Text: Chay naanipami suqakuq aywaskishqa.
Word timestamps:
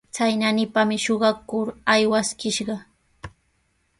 Chay 0.15 0.33
naanipami 0.41 0.97
suqakuq 1.05 1.67
aywaskishqa. 1.93 2.75